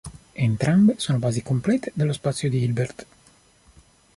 Entrambe 0.33 0.95
sono 0.97 1.19
basi 1.19 1.43
complete 1.43 1.91
dello 1.93 2.11
spazio 2.11 2.49
di 2.49 2.63
Hilbert. 2.63 3.05